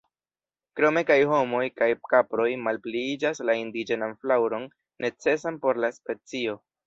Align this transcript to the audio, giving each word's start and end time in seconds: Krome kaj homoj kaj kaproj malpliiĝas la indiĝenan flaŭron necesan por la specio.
Krome 0.77 1.01
kaj 1.09 1.17
homoj 1.31 1.59
kaj 1.81 1.89
kaproj 2.13 2.47
malpliiĝas 2.69 3.43
la 3.49 3.55
indiĝenan 3.65 4.15
flaŭron 4.23 4.67
necesan 5.07 5.63
por 5.67 5.83
la 5.85 5.93
specio. 6.01 6.57